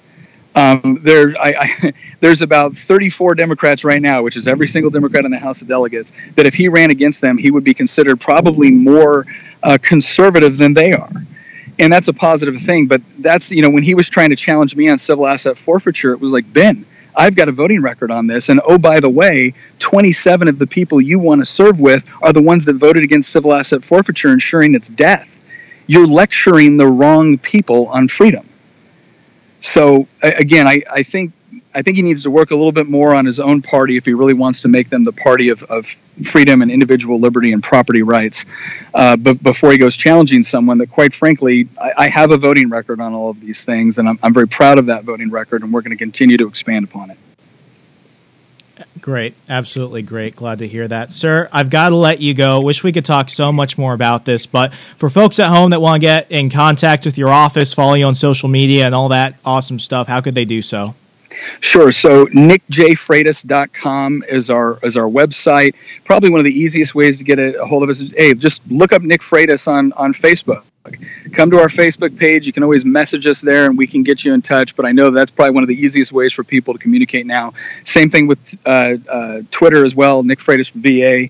[0.56, 5.26] Um, there, I, I, there's about 34 Democrats right now, which is every single Democrat
[5.26, 8.20] in the House of Delegates, that if he ran against them, he would be considered
[8.20, 9.26] probably more
[9.64, 11.12] uh, conservative than they are.
[11.80, 12.88] And that's a positive thing.
[12.88, 16.12] But that's, you know, when he was trying to challenge me on civil asset forfeiture,
[16.12, 16.86] it was like, Ben,
[17.16, 18.50] I've got a voting record on this.
[18.50, 22.34] And oh, by the way, 27 of the people you want to serve with are
[22.34, 25.28] the ones that voted against civil asset forfeiture, ensuring its death.
[25.88, 28.48] You're lecturing the wrong people on freedom.
[29.62, 31.34] So again, I, I think
[31.74, 34.06] I think he needs to work a little bit more on his own party if
[34.06, 35.86] he really wants to make them the party of, of
[36.26, 38.46] freedom and individual liberty and property rights.
[38.94, 42.70] Uh, but before he goes challenging someone that, quite frankly, I, I, have a voting
[42.70, 45.64] record on all of these things, and I'm, I'm very proud of that voting record,
[45.64, 47.18] and we're going to continue to expand upon it.
[49.02, 49.34] Great.
[49.50, 50.36] Absolutely great.
[50.36, 51.12] Glad to hear that.
[51.12, 52.62] Sir, I've got to let you go.
[52.62, 55.82] Wish we could talk so much more about this, but for folks at home that
[55.82, 59.10] want to get in contact with your office, follow you on social media and all
[59.10, 60.94] that awesome stuff, how could they do so?
[61.62, 61.92] Sure.
[61.92, 65.74] So nickjfreitas.com is our is our website.
[66.06, 68.62] Probably one of the easiest ways to get a hold of us is hey, just
[68.70, 70.64] look up Nick Freitas on on Facebook.
[71.34, 72.46] Come to our Facebook page.
[72.46, 74.76] You can always message us there, and we can get you in touch.
[74.76, 77.54] But I know that's probably one of the easiest ways for people to communicate now.
[77.86, 80.24] Same thing with uh, uh, Twitter as well.
[80.24, 81.30] Nick Freitas from VA.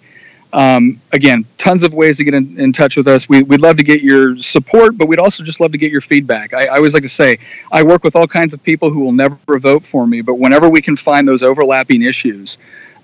[0.54, 3.30] Um, again, tons of ways to get in, in, touch with us.
[3.30, 6.02] We, would love to get your support, but we'd also just love to get your
[6.02, 6.54] feedback.
[6.54, 7.38] I, I, always like to say,
[7.72, 10.68] I work with all kinds of people who will never vote for me, but whenever
[10.68, 12.58] we can find those overlapping issues,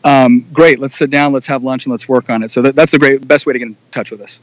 [0.04, 2.52] um, great, let's sit down, let's have lunch, and let's work on it.
[2.52, 4.40] So that, that's the great, best way to get in touch with us.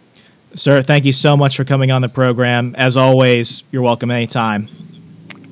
[0.57, 2.74] Sir, thank you so much for coming on the program.
[2.76, 4.68] As always, you're welcome anytime.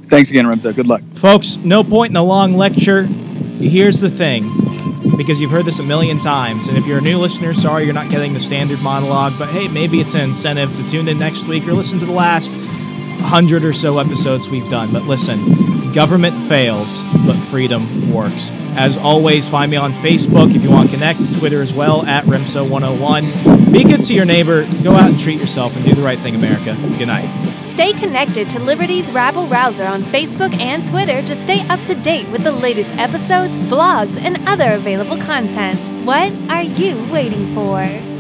[0.09, 0.75] Thanks again, Remso.
[0.75, 1.03] Good luck.
[1.15, 3.05] Folks, no point in a long lecture.
[3.05, 4.51] Here's the thing
[5.17, 6.69] because you've heard this a million times.
[6.69, 9.69] And if you're a new listener, sorry you're not getting the standard monologue, but hey,
[9.69, 12.51] maybe it's an incentive to tune in next week or listen to the last
[13.23, 14.93] hundred or so episodes we've done.
[14.93, 15.39] But listen,
[15.93, 18.51] government fails, but freedom works.
[18.75, 22.25] As always, find me on Facebook if you want to connect, Twitter as well, at
[22.25, 23.73] Remso101.
[23.73, 26.35] Be good to your neighbor, go out and treat yourself, and do the right thing,
[26.35, 26.77] America.
[26.99, 27.29] Good night.
[27.73, 32.29] Stay connected to Liberty's Rabble Rouser on Facebook and Twitter to stay up to date
[32.29, 35.79] with the latest episodes, blogs, and other available content.
[36.07, 38.12] What are you waiting for?